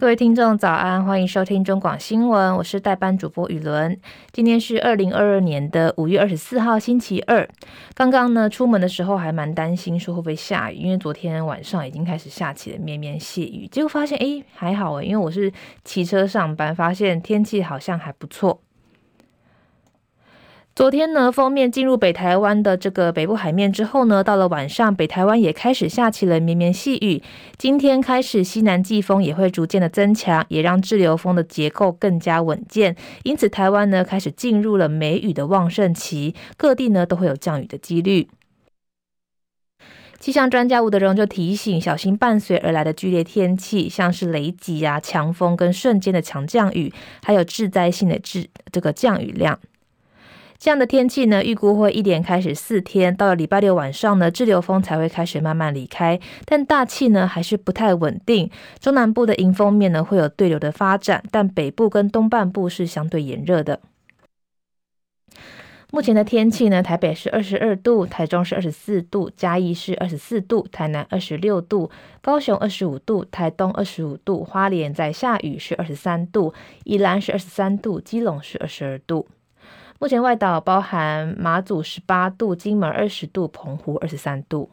[0.00, 4.00] 各位听众早安，欢迎收听中广新闻，我是代班主播雨伦。
[4.32, 7.46] 今天是二零二二年的五月二十四号，星期二。
[7.92, 15.52] 刚刚呢，出门的时候还蛮担心说会不会下雨，因为昨天晚上已经开始下起了绵绵细雨，结果发现诶还好诶，因为我是
[15.84, 18.58] 骑车上班，发现天气好像还不错。
[20.72, 27.20] 昨天呢，锋面进入北台湾的这个北部海面之后呢，到了晚上，北台湾也开始下起了绵绵细雨。
[27.58, 32.96] 今天开始，西南季风也会逐渐的增强，也让滞留风的结构更加稳健。
[33.24, 38.28] 因此，台湾呢开始进入了梅雨的旺盛期，各地呢都会有降雨的几率。
[40.20, 46.92] 气象专家吴德荣就提醒，小心伴随而来的剧烈天气，像是雷击啊、强风跟瞬间的强降雨，
[47.22, 49.58] 还有致灾性的致这个降雨量。
[50.60, 58.50] 这样的天气呢，预估会一连开始四天，到了礼拜六晚上呢，滞留风才会开始慢慢离开，但大气呢还是不太稳定。
[58.78, 63.80] 中南部的迎风面呢会有对流的发展，但北部跟东半部是相对炎热的。
[65.90, 76.52] 目前的天气呢，台北是二十二度，台中是二十四度，嘉义是二十四度，台南二十六度，高雄二十五度，台东二十五度，花莲在下雨是二十三度，
[76.84, 79.26] 宜兰是二十三度，基隆是二十二度。
[80.02, 84.70] 目前外岛包含马祖十八度、金门二十度、澎湖二十三度。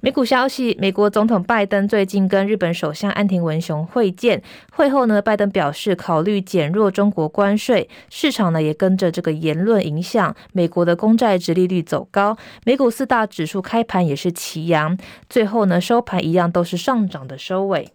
[0.00, 4.42] 美股消息：美国总统拜登最近跟日本首相岸田文雄会见，
[4.72, 14.98] 会后呢，拜登表示考虑减弱中国关税，市场呢也跟着这个言论影响，美国的公债殖利率走高，美股四大指数开盘也是齐扬，
[15.28, 17.92] 最后呢收盘一样都是上涨的收尾。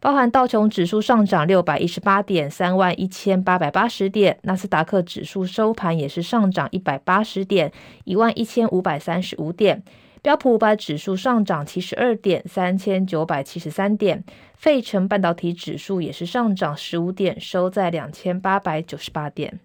[0.00, 7.72] 包含道琼指数上涨六百一十八点，三万一千八百八十点；纳斯达克指数收盘也是上涨一百八十点，
[8.04, 9.80] 一万一千五百三十五点；
[10.22, 14.20] 标普五百指数上涨七十二点，三千九百七十三点；
[14.54, 19.58] 费城半导体指数也是上涨十五点，收在两千八百九十八点。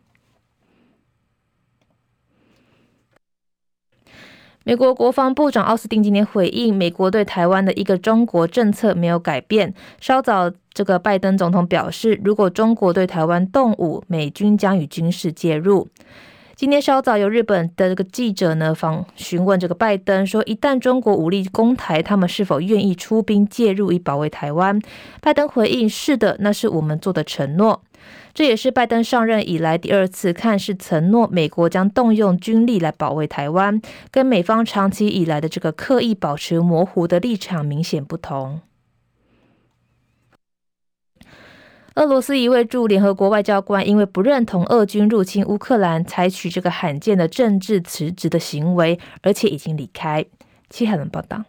[4.66, 9.74] 美国国防部长奥斯汀今天回应，美国对台湾的一个中国政策没有改变。
[10.00, 15.90] 稍早，这个拜登总统表示，如果中国对台湾动武，美军将与军事介入。
[16.56, 24.80] 今天稍早，有日本的这个记者呢访询问这个拜登，说一旦中国武力攻台，他们是否愿意出兵介入以保卫台湾？
[25.20, 27.82] 拜登回应：是的，那是我们做的承诺。
[28.36, 33.82] 这也是拜登上任以来第二次看似承诺美国将动用军力来保卫台湾，
[34.12, 38.62] 跟美方长期以来的这个刻意保持模糊的立场明显不同。
[41.96, 50.26] 俄罗斯一位驻联合国外交官因为不认同俄军入侵乌克兰，采取这个罕见的政治辞职的行为，而且已经离开。
[50.72, 51.44] 齐海伦报道。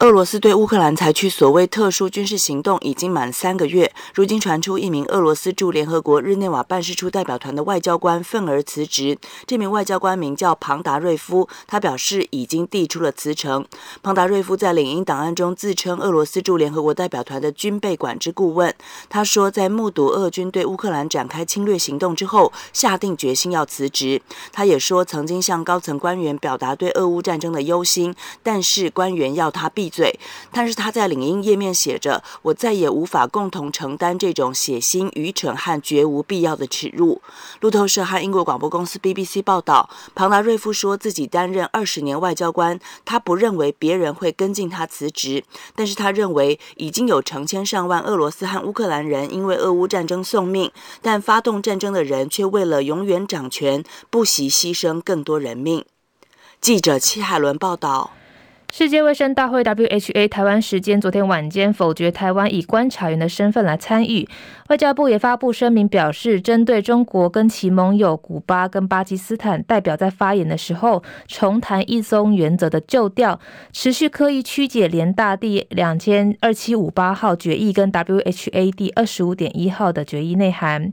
[0.00, 9.16] 俄罗斯对乌克兰采取所谓特殊军事行动已经满三个月，如今传出一名俄罗斯驻联合国日内瓦办事处代表团的外交官愤而辞职。
[9.46, 13.64] 这名外交官名叫庞达瑞夫，他表示已经递出了辞呈。
[14.02, 18.74] 庞达瑞夫在领英档案中自称俄罗斯驻联合国代表团的军备管制顾问。
[19.08, 24.20] 他说，在目睹俄军对乌克兰展开侵略行动之后，下定决心要辞职。
[24.52, 30.18] 他也说，曾经向高层官员表达对俄乌战争的忧心，但是官员要他避闭嘴，
[30.50, 37.22] 但是他在领英页面写着：“我再也无法共同承担这种血腥、愚蠢和绝无必要的耻辱。”
[37.60, 45.44] 路透社和英国广播公司 BBC 报道，庞达瑞夫说自己担任二十年外交官，他不认为别人会跟进他辞职，
[45.76, 55.84] 但是他认为已经有成千上万俄罗斯和乌克兰人因为俄乌战争送命，但发动战争的人却为了永远掌权，不惜牺牲更多人命。
[56.60, 58.10] 记者戚海伦报道。
[58.78, 64.28] 世界卫生大会 （WHA） 台湾时间昨天晚间否决台湾以观察员的身份来参与。
[64.68, 73.40] 外交部也发布声明表示，针对中国跟其盟友古巴跟巴基斯坦代表在发言的时候重谈一宗原则的旧调，
[73.72, 80.92] 持续刻意曲解联大第两千二七五八号决议跟 WHA 第二十五点一号的决议内涵。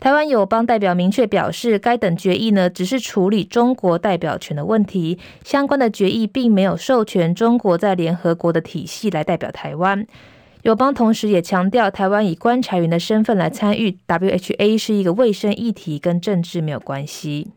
[0.00, 10.06] 台湾友邦代表明确表示，该等决议呢，只是处理中国代表权的问题，相关的决议并没有授权中国在联合国的体系来代表台湾。
[10.62, 17.48] 友邦同时也强调，台湾以观察员的身份来参与 WHA 是一个卫生议题，跟政治没有关系。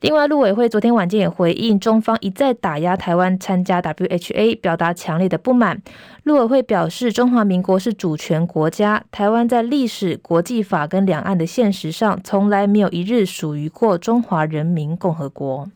[0.00, 5.82] 另外，陆委会昨天晚间也回应中方一再打压台湾参加 WHA，表达强烈的不满。
[6.22, 15.68] 陆委会表示，中华民国是主权国家，台湾在历史、国际法跟两岸的现实上，从来没有一日属于过中华人民共和国。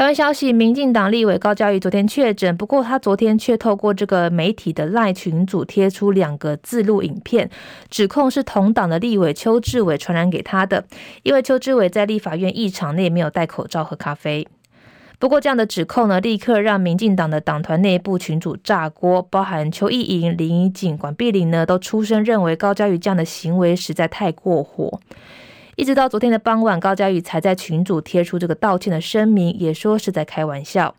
[0.00, 7.50] 台湾消息，民进党立委高嘉瑜昨天确诊，不过他昨天却透过这个媒体的赖群组贴出两个自录影片，
[7.90, 10.86] 指控是同党的立委邱志伟传染给他的，
[11.22, 14.48] 因为邱志伟在立法院议场内没有戴口罩喝咖啡。
[15.18, 24.98] 不过这样的指控呢，立刻让民进党的党团内部群组炸锅，包含邱意莹、林宜景、管碧玲呢，都出声认为高嘉瑜这样的行为实在太过火。
[25.76, 30.94] 一直到昨天的傍晚，高嘉宇才在群组贴出这个道歉的声明，也说是在开玩笑。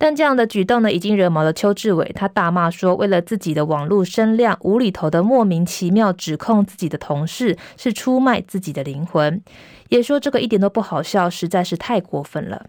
[0.00, 9.42] 但这样的举动呢，已经惹毛了邱志伟，他大骂说，为了自己的网络声量，无厘头的莫名其妙指控自己的同事是出卖自己的灵魂，
[9.88, 12.66] 也说这个一点都不好笑，实在是太过分了。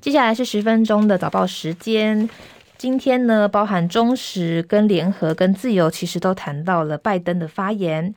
[0.00, 2.30] 接下来是十分钟的早报时间。
[2.78, 8.14] 今天呢，包含中时、跟联合、跟自由，其实都谈到了拜登的发言。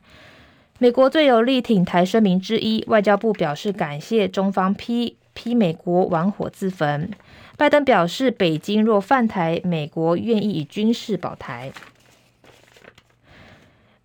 [0.78, 7.10] 美国最有力挺台声明之一，外交部表示感谢中方批批美国玩火自焚。
[7.56, 11.72] 拜登表示，北京若犯台，美国愿意以军事保台。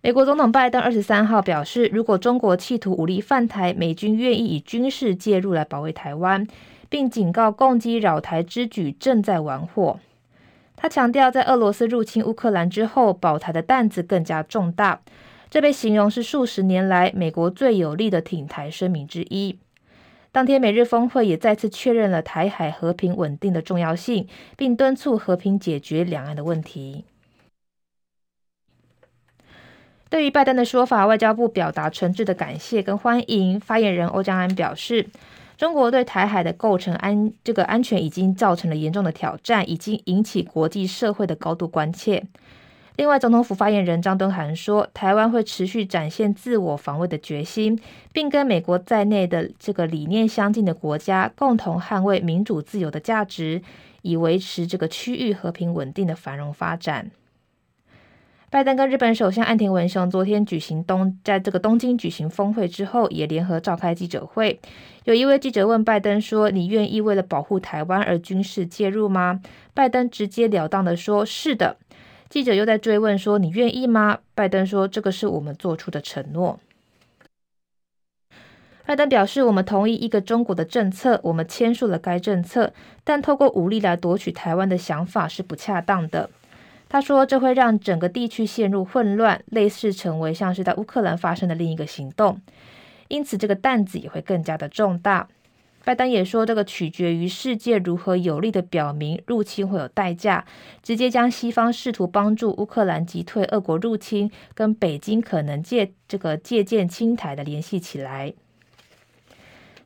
[0.00, 6.44] 美国总统拜登二十三号表示，如果中国企图武力犯台，美军愿意以军事介入来保卫台湾，
[6.88, 10.00] 并警告攻击扰台之举正在玩火。
[10.80, 15.00] 他强调，在俄罗斯入侵乌克兰之后，保台的担子更加重大。
[15.50, 19.58] 这被形容是数十年来美国最有力的挺台声明之一。
[20.30, 27.04] 当天，美日峰会也再次确认了台海和平稳定的重要性，并敦促和平解决两岸的问题。
[30.08, 33.58] 对于拜登的说法，外交部表达诚挚的感谢跟欢迎。
[33.58, 35.06] 发言人欧江安表示，
[35.58, 42.24] 中国对台海的构成安这个安全已经造成了严重的挑战，已经引起国际社会的高度关切。
[42.94, 47.76] 另外，总统府发言人张敦涵说，台湾会持续展现自我防卫的决心，
[48.12, 53.60] 并跟美国在内的这个理念相近的国家共同捍卫民主自由的价值，
[54.02, 57.10] 以维持这个区域和平稳定的繁荣发展。
[58.50, 64.58] 拜登跟日本首相岸田文雄昨天举行东，在这个东京举行峰会之后，也联合召开记者会。
[65.04, 69.42] 有一位记者问拜登说：“你愿意为了保护台湾而军事介入吗？”
[69.74, 71.76] 拜登直截了当的说：“是的。”
[72.30, 76.58] 记者又在追问说：“你愿意吗？”拜登说：“这个是我们做出的承诺。”
[78.86, 82.72] 拜登表示：“我们同意一个中国的政策，我们签署了该政策，
[83.04, 86.30] 但透过武力来夺取台湾的想法是不恰当的。”
[86.88, 92.40] 他说：“这会让整个地区陷入混乱，类似成为像是在乌克兰发生的另一个行动，
[93.08, 95.28] 因此这个担子也会更加的重大。”
[95.84, 100.44] 拜登也说：“这个取决于世界如何有力的表明入侵会有代价，
[100.82, 108.34] 直接将西方试图帮助乌克兰击退俄国入侵，跟北京可能借这个借鉴青台的联系起来。”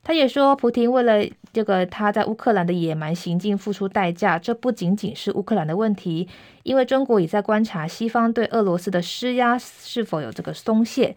[0.05, 6.29] 他也说，普京为了这个他在乌克兰的野蛮行径付出代价，这不仅仅是乌克兰的问题，
[6.65, 11.15] 因为中国也在观察西方对俄罗斯的施压是否有这个松懈。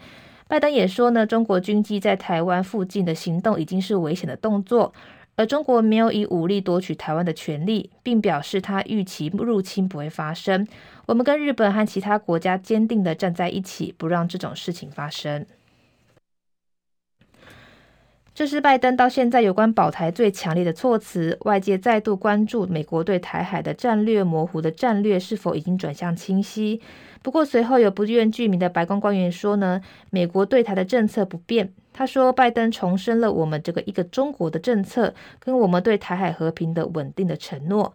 [0.48, 4.94] 拜登也说呢，中国军机在台湾附近的行动已经是危险的动作，
[5.36, 10.68] 而中国没有以武力夺取台湾的权利，并表示他预期入侵不会发生。
[11.08, 15.48] 我们跟日本和其他国家坚定地站在一起，不让这种事情发生。
[18.36, 26.82] 这是拜登到现在有关保台最强烈的措辞，外界再度关注美国对台海的战略模糊的战略是否已经转向清晰。
[27.22, 31.72] 不过随后有不愿具名的白宫官员说呢，美国对台的政策不变。
[31.94, 37.94] 他说，拜登重申了我们这个一个中国的政策，跟我们对台海和平的稳定的承诺。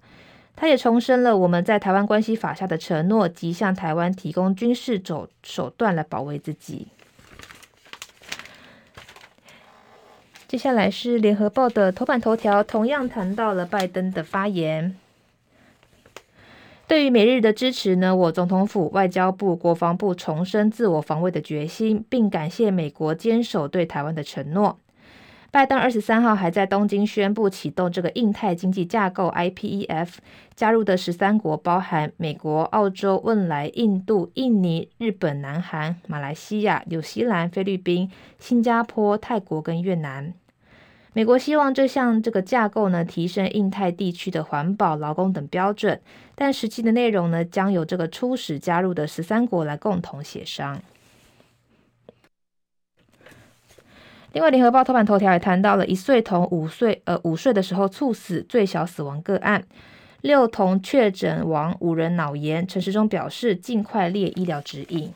[0.56, 6.88] 他也重申了我们在台湾关系法下的承诺，即向台湾提供军事手手段来保卫自己。
[10.50, 14.96] 接下来是联合报的头版头条，同样谈到了拜登的发言。
[16.88, 24.76] 对于美日的支持呢，我总统府、外交部、国防部重申自我防卫的决心，并感谢美国坚守对台湾的承诺。
[25.52, 30.14] 拜登二十三号还在东京宣布启动这个印太经济架构 （IPEF），
[30.56, 40.32] 加入的十三国包含美国、澳洲、汶莱、印度、印尼、日本、南韩、马来西亚、纽西兰、菲律宾、新加坡、泰国跟越南。
[41.12, 46.00] 美国希望这项这个架构呢，提升印太地区的环保、劳工等标准，
[46.36, 50.80] 但实际的内容呢，将由这个初始加入的十三国来共同协商。
[54.32, 59.64] 另外，联合报头版头条也谈到了一岁童五岁呃五岁的时候猝死，最小死亡个案，
[60.20, 62.64] 六童确诊亡，五人脑炎。
[62.64, 65.12] 陈时中表示，尽快列医疗指引。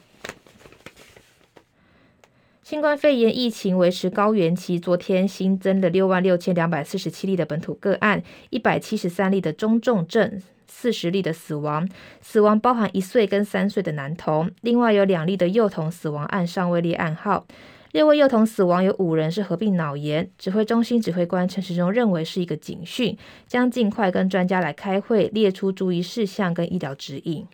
[2.65, 11.87] 新冠肺炎疫情维持高原期，昨天新增了六万六千两百四十七例的本土个案，一百七十三例的中重症，四十例的死亡。
[12.23, 17.47] 死亡包含一岁跟三岁的男童，另外有两例的幼童死亡案尚未列案号。
[17.93, 20.31] 六位幼童死亡，有五人是合并脑炎。
[20.39, 23.15] 指挥中心指挥官陈时中认为是一个警讯，
[23.47, 27.47] 将尽快跟专家来开会，列出注意事项跟医疗指引。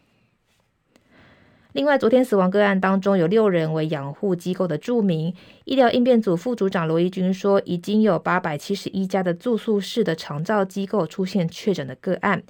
[1.73, 5.33] 另外，昨天死亡个案当中有六人为养护机构的住民。
[5.65, 12.43] 医疗应变组副组长罗一军说，已经有八百七十一家的住宿式的长照机构出现确诊的个案，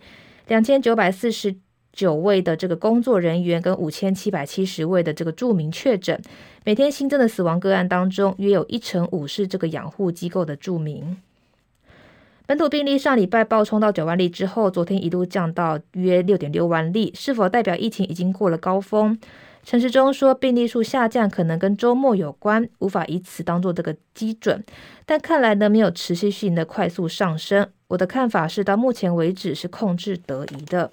[0.48, 1.54] 两千九百四十
[1.92, 6.18] 九位的这个工作人员跟五千七百七十位的这个住民确诊。
[6.64, 11.16] 每天新增的死亡个案当中，约有一成五是这个养护机构的住民。
[12.50, 19.16] 本土病例上礼拜暴冲到九万例之后，昨天一度降到约六点六万例，是否代表疫情已经过了高峰？
[19.62, 24.64] 陈时中说，病例数下降可能跟周末有关，无法以此当做这个基准。
[25.06, 27.70] 但看来呢，没有持续性的快速上升。
[27.86, 30.90] 我的看法是，到目前为止是控制得宜的。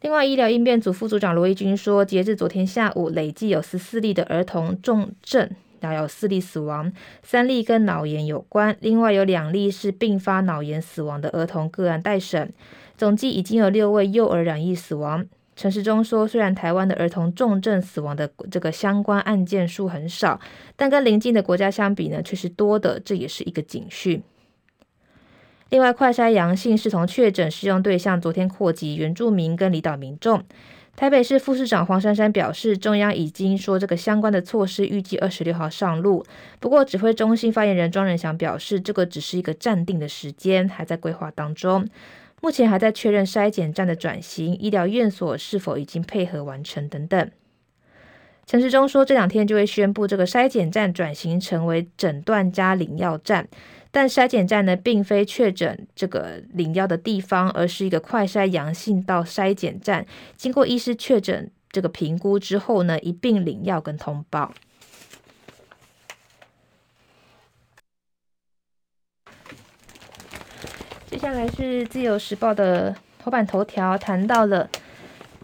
[0.00, 5.48] 另外，医疗应变组副组长罗一军说，截至昨天下午，累计有十四例的儿童重症。
[5.88, 12.52] 还有四例死亡，三例跟脑炎有关，另外有两例是并发脑炎死亡的儿童个案待审，
[12.96, 15.26] 总计已经有六位幼儿染疫死亡。
[15.56, 20.40] 陈时中说，虽然台湾的儿童重症死亡的这个相关案件数很少，
[20.74, 24.22] 但跟邻近的国家相比呢，却是多的，这也是一个警讯。
[25.68, 30.42] 另外，快筛阳性视同确诊适用对象昨天扩及原住民跟离岛民众。
[30.96, 36.22] 台北市副市长黄珊珊表示，中央已经说这个相关的措施预计二十六号上路。
[36.58, 41.88] 不过，指挥中心发言人庄仁祥表示，这个只是一个暂定的时间，还在规划当中。
[42.42, 47.30] 目前还在确认筛检站的转型、医疗院所是否已经配合完成等等。
[48.46, 53.48] 陈时中说，这两天就会宣布这个筛检站转型成为诊断加领药站。
[53.90, 60.06] 但筛检站呢，并非确诊这个领药的地方，而是一个快筛阳性到筛检站，
[60.36, 64.54] 经过医师确诊这个评估之后呢，一并领药跟通报。
[71.10, 74.70] 接下来是自由时报的头版头条，谈到了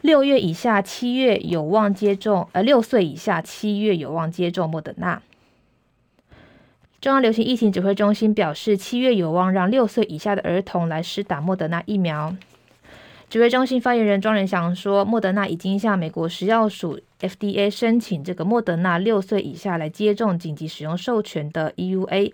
[0.03, 5.21] 六月以下七月有望接种，呃，六岁以下七月有望接种莫德纳。
[7.07, 12.35] 中央流行疫情指挥中心表示，七月有望让六岁以下的儿童来施打莫德纳疫苗。
[13.31, 22.33] 指挥中心发言人庄仁祥说，莫德纳已经向美国食药署 FDA 申请这个莫德纳六岁以下来接种紧急使用授权的 EUA，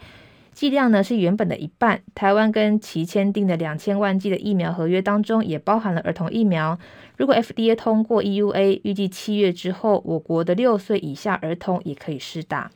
[0.54, 2.00] 剂量呢是原本的一半。
[2.14, 6.78] 台湾跟其签订的两千万剂的疫苗合约当中，也包含了儿童疫苗。
[7.18, 12.70] 如果 FDA 通过 EUA，预计七月之后，我国的六岁以下儿童也可以施打。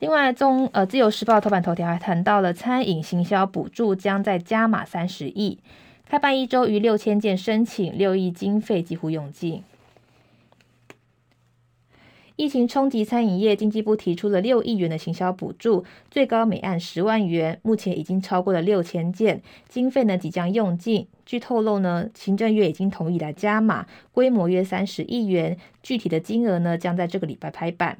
[0.00, 5.58] 另外，中呃《自由时报》头版头条还谈到了餐饮行销补助将再加码三十亿，
[6.08, 9.64] 开办一周逾六千件申请，六亿经费几乎用尽。
[12.36, 21.08] 疫情冲击餐饮业，经济部提出了六亿元的行销补助，最高每案十万元，目前已经超过了六千件，经费呢即将用尽。
[21.26, 27.98] 据透露呢，行政院已经同意来加码，规模约三十亿元，具体的金额呢将在这个礼拜拍板。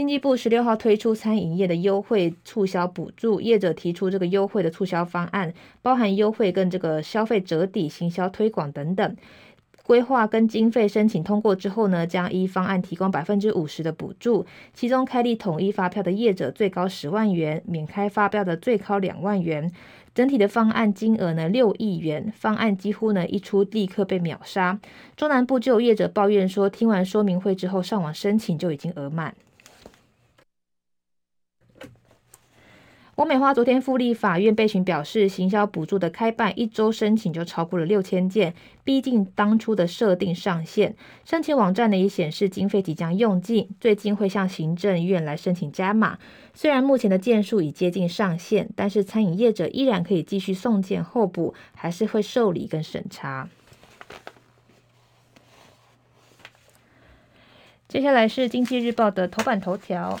[0.00, 5.52] 经济部十六号推出餐饮业的优惠促销补助，业者提出这个优惠的促销方案，
[5.82, 9.16] 包含优惠跟这个消费折抵、行销推广等等。
[9.82, 19.70] 规划跟经费申请通过之后呢，将依方案提供百分之五十的补助，其中开立统一发票的业者最高十万元，免开发票的最高两万元。
[20.14, 24.80] 整体的方案金额呢六亿元，方案几乎呢一出立刻被秒杀。
[25.14, 29.34] 中南部就有业者抱怨说，听完说明会之后上网申请就已经额满。
[33.20, 40.96] 欧美花昨天复利法院被询表示，行销补助的开办一周申请就超过了六千件，逼近当初的设定上限。
[41.26, 46.18] 申请网站呢也显示经费即将用尽，最近会向行政院来申请加码。
[46.54, 53.50] 虽然目前的件数已接近上限，但是餐饮业者依然可以继续送件候补，还是会受理跟审查。
[57.86, 60.18] 接下来是经济日报的头版头条。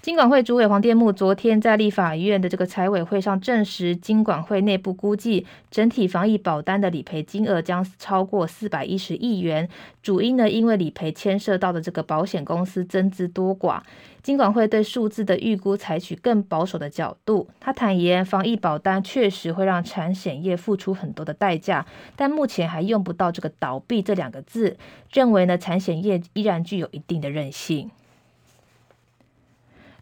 [0.00, 9.68] 金管会主委黄殿木昨天在立法院的这个财委会上证实，金管会内部估计整体防疫保单的理赔金额将超过四百一十亿元。
[10.00, 13.80] 主因呢，因为理赔牵涉到的这个保险公司增资多寡，
[14.22, 17.48] 金管会对数字的预估采取更保守的角度。
[17.58, 24.76] 他坦言，防疫保单确实会让产险业付出很多的代价，但目前还用不到这个倒闭这两个字，
[25.12, 27.90] 认为呢，产险业依然具有一定的韧性。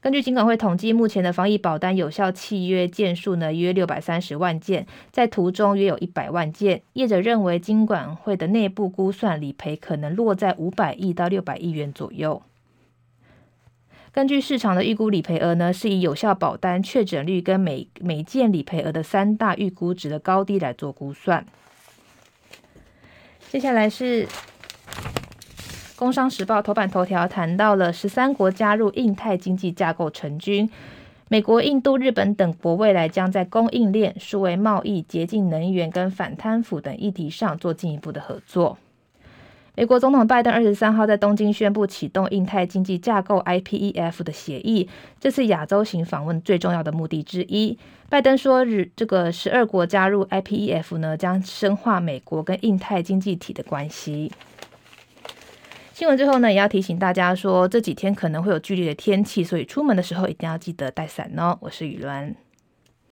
[0.06, 6.80] 根据金管会统计，目前的防疫保单有效契约件数呢约六百三十万件，在途中约有一百万件。
[6.92, 12.40] 业者认为，金管会的内部估算理赔可能落在五百亿到六百亿元左右。
[14.12, 21.44] 根据市场的预估理赔额呢，是以有效保单确诊率跟每每件理赔额的三大预估值的高低来做估算。
[23.50, 24.26] 接下来是。
[25.96, 30.68] 《工商时报》头版头条谈到了十三国加入印太经济架构成军，
[31.28, 38.76] 美国、印度、日本等国未来将在供应链、数位贸易、洁净能源跟反贪腐等议题上做进一步的合作。
[39.74, 44.88] 美国总统拜登二十三号在东京宣布启动印太经济架构 （IPEF） 的协议，
[45.18, 47.78] 这次亚洲行访问最重要的目的之一。
[48.10, 54.30] 拜登说，日这个十二国加入 IPEF 呢，将深化美国跟印太经济体的关系。
[55.96, 61.56] 新闻最后呢，也要提醒大家说，这几天可能会有剧烈的天气，所以出门的时候一定要记得带伞哦。
[61.58, 62.36] 我是雨伦。